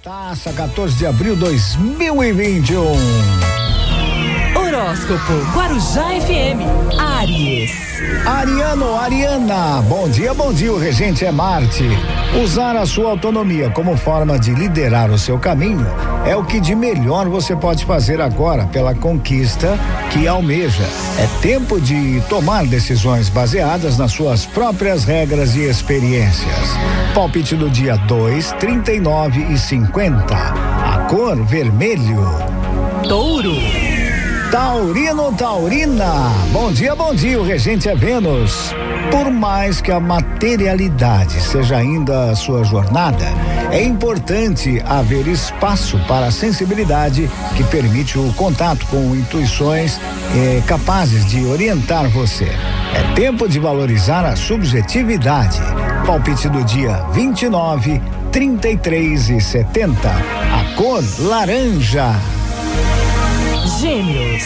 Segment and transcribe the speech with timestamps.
[0.00, 3.61] Taça 14 de abril 2021.
[4.92, 7.00] Horóscopo Guarujá FM.
[7.00, 7.72] Aries.
[8.26, 10.70] Ariano, Ariana, bom dia, bom dia.
[10.70, 11.82] O regente é Marte.
[12.44, 15.86] Usar a sua autonomia como forma de liderar o seu caminho
[16.26, 19.78] é o que de melhor você pode fazer agora pela conquista
[20.10, 20.84] que almeja.
[21.18, 26.68] É tempo de tomar decisões baseadas nas suas próprias regras e experiências.
[27.14, 30.34] Palpite do dia 2, 39 e 50.
[30.34, 32.26] A cor vermelho.
[33.08, 33.81] Touro.
[34.52, 38.74] Taurino, Taurina, bom dia, bom dia, o regente é Vênus.
[39.10, 43.24] Por mais que a materialidade seja ainda a sua jornada,
[43.70, 49.98] é importante haver espaço para a sensibilidade que permite o contato com intuições
[50.36, 52.50] eh, capazes de orientar você.
[52.94, 55.62] É tempo de valorizar a subjetividade.
[56.06, 60.10] Palpite do dia 29, 33 e 70.
[60.10, 62.14] A cor laranja.
[63.64, 64.42] Gêmeos.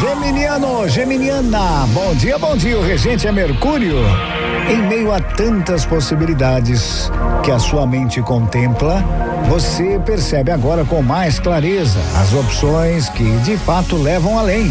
[0.00, 2.78] Geminiano, Geminiana, bom dia, bom dia.
[2.78, 3.96] O regente é Mercúrio.
[4.68, 7.10] Em meio a tantas possibilidades
[7.42, 9.02] que a sua mente contempla,
[9.48, 14.70] você percebe agora com mais clareza as opções que de fato levam além.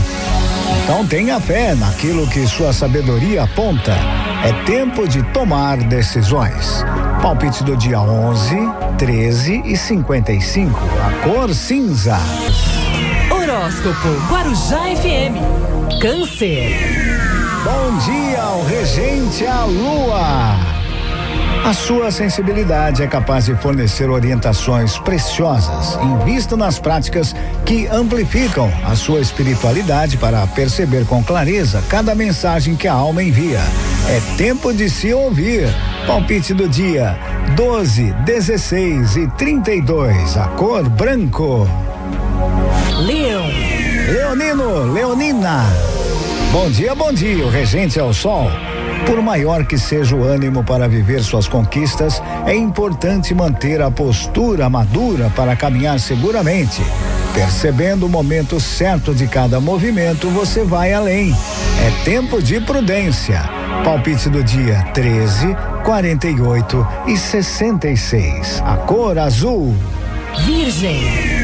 [0.83, 3.95] Então tenha fé naquilo que sua sabedoria aponta.
[4.43, 6.83] É tempo de tomar decisões.
[7.21, 8.55] Palpite do dia 11,
[8.97, 10.79] 13 e 55.
[11.05, 12.17] A cor cinza.
[13.61, 15.37] Horóscopo Guarujá FM.
[16.01, 16.75] Câncer.
[17.63, 20.57] Bom dia, o regente a lua.
[21.63, 25.95] A sua sensibilidade é capaz de fornecer orientações preciosas.
[26.01, 32.87] Invista nas práticas que amplificam a sua espiritualidade para perceber com clareza cada mensagem que
[32.87, 33.61] a alma envia.
[34.09, 35.67] É tempo de se ouvir.
[36.07, 37.15] Palpite do dia:
[37.55, 40.35] 12, 16 e 32.
[40.35, 41.67] A cor branco.
[42.99, 43.45] Leão.
[44.11, 45.65] Leonino, Leonina.
[46.51, 47.45] Bom dia, bom dia.
[47.45, 48.49] O regente é o sol.
[49.05, 54.69] Por maior que seja o ânimo para viver suas conquistas, é importante manter a postura
[54.69, 56.81] madura para caminhar seguramente.
[57.33, 61.33] Percebendo o momento certo de cada movimento, você vai além.
[61.81, 63.41] É tempo de prudência.
[63.83, 68.61] Palpite do dia 13, 48 e 66.
[68.65, 69.73] A cor azul.
[70.39, 71.01] Virgem.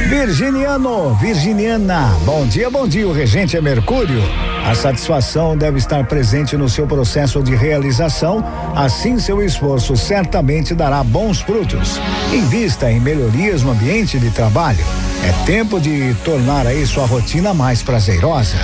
[0.08, 3.08] Virginiano, Virginiana, bom dia, bom dia.
[3.08, 4.24] O regente é Mercúrio.
[4.66, 8.44] A satisfação deve estar presente no seu processo de realização,
[8.76, 12.00] assim seu esforço certamente dará bons frutos.
[12.34, 14.84] Invista em melhorias no ambiente de trabalho.
[15.24, 18.58] É tempo de tornar aí sua rotina mais prazerosa.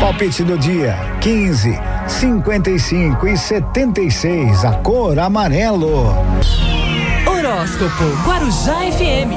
[0.00, 4.64] Palpite do dia: 15, 55 e 76.
[4.64, 6.14] A cor amarelo.
[7.52, 9.36] Horóscopo Guarujá FM.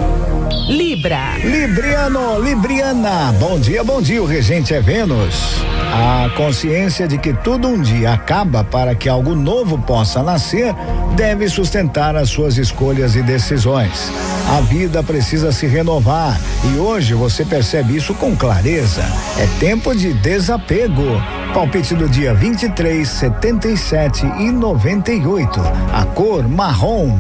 [0.69, 1.35] Libra.
[1.43, 5.57] Libriano, Libriana, bom dia, bom dia, o regente é Vênus.
[5.93, 10.73] A consciência de que tudo um dia acaba para que algo novo possa nascer
[11.17, 14.09] deve sustentar as suas escolhas e decisões.
[14.47, 16.39] A vida precisa se renovar
[16.73, 19.03] e hoje você percebe isso com clareza.
[19.37, 21.21] É tempo de desapego.
[21.53, 25.59] Palpite do dia 23, 77 e 98.
[25.93, 27.17] A cor marrom.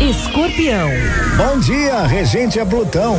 [0.00, 0.90] Escorpião.
[1.36, 3.16] Bom dia, regente é Plutão.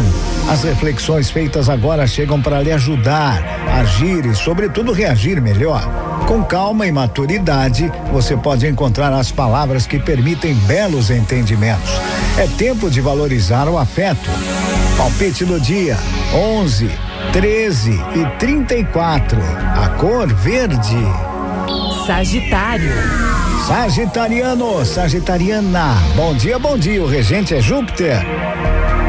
[0.50, 5.82] As reflexões feitas agora chegam para lhe ajudar a agir e, sobretudo, reagir melhor.
[6.28, 11.92] Com calma e maturidade, você pode encontrar as palavras que permitem belos entendimentos.
[12.38, 14.30] É tempo de valorizar o afeto.
[14.98, 15.98] Palpite do dia:
[16.34, 16.90] 11,
[17.32, 19.40] 13 e 34.
[19.76, 20.98] A cor verde.
[22.06, 23.45] Sagitário.
[23.68, 27.02] Sagitariano, Sagitariana, bom dia, bom dia.
[27.02, 28.24] O regente é Júpiter.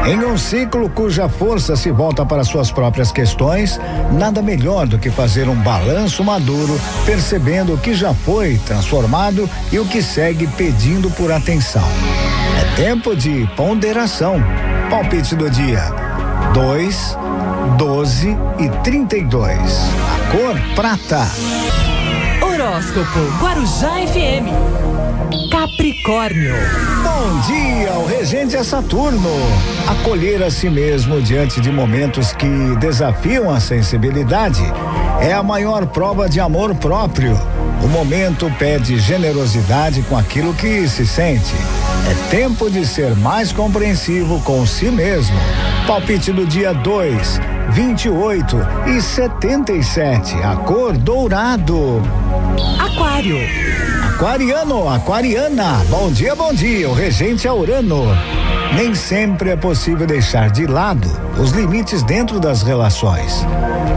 [0.07, 3.79] Em um ciclo cuja força se volta para suas próprias questões,
[4.11, 9.77] nada melhor do que fazer um balanço maduro, percebendo o que já foi transformado e
[9.77, 11.87] o que segue pedindo por atenção.
[12.59, 14.41] É tempo de ponderação.
[14.89, 15.83] Palpite do dia:
[16.55, 17.17] 2,
[17.77, 19.55] 12 e 32.
[19.55, 21.27] A cor prata.
[22.67, 24.51] Horóscopo Guarujá FM.
[25.49, 26.53] Capricórnio.
[27.01, 29.29] Bom dia, o regente é Saturno.
[29.87, 34.63] Acolher a si mesmo diante de momentos que desafiam a sensibilidade
[35.21, 37.39] é a maior prova de amor próprio.
[37.83, 41.53] O momento pede generosidade com aquilo que se sente.
[42.09, 45.37] É tempo de ser mais compreensivo com si mesmo.
[45.85, 47.39] Palpite do dia 2,
[47.71, 48.57] 28
[48.87, 50.35] e 77.
[50.43, 52.01] A cor dourado.
[52.79, 53.37] Aquário.
[54.05, 56.89] Aquariano, aquariana, bom dia, bom dia.
[56.89, 58.05] O regente é Urano.
[58.77, 61.09] Nem sempre é possível deixar de lado
[61.41, 63.43] os limites dentro das relações.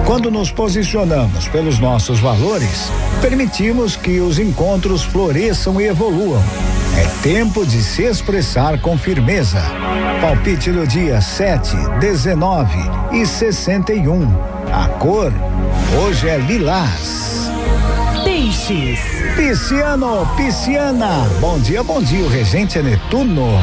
[0.07, 2.91] Quando nos posicionamos pelos nossos valores,
[3.21, 6.43] permitimos que os encontros floresçam e evoluam.
[6.97, 9.63] É tempo de se expressar com firmeza.
[10.19, 12.79] Palpite do dia 7, 19
[13.13, 14.27] e 61.
[14.73, 15.31] A cor
[16.03, 17.51] hoje é lilás.
[18.25, 18.99] Peixes.
[19.37, 21.29] Pisciano, pisciana.
[21.39, 22.25] Bom dia, bom dia.
[22.25, 23.59] O regente é Netuno.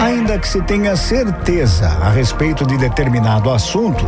[0.00, 4.06] Ainda que se tenha certeza a respeito de determinado assunto,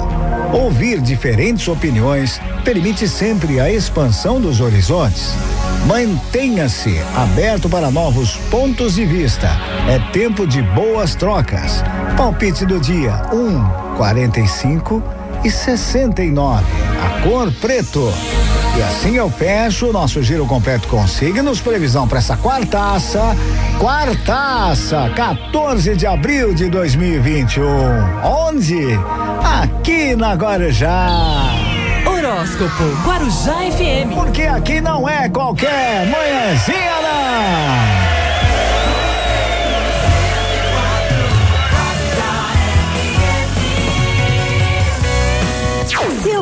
[0.51, 5.35] ouvir diferentes opiniões permite sempre a expansão dos horizontes.
[5.87, 9.49] Mantenha-se aberto para novos pontos de vista.
[9.87, 11.85] É tempo de boas trocas.
[12.17, 15.03] Palpite do dia: 1, 45
[15.45, 16.65] e 69.
[17.05, 18.11] A cor preto.
[18.77, 21.61] E assim eu fecho o nosso giro completo com signos.
[21.61, 23.37] Previsão para essa quartaça.
[23.79, 27.65] Quartaça, 14 de abril de 2021.
[28.25, 28.99] Onde?
[29.63, 31.53] Aqui na Guarujá.
[32.07, 34.15] Horóscopo Guarujá FM.
[34.15, 38.02] Porque aqui não é qualquer manhãzinha, não.